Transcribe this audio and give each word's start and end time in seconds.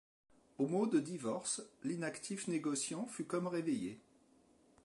Au 0.57 0.65
mot 0.65 0.87
de 0.87 0.99
divorce, 0.99 1.61
l’inactif 1.83 2.47
négociant 2.47 3.05
fut 3.05 3.25
comme 3.25 3.45
réveillé. 3.45 4.01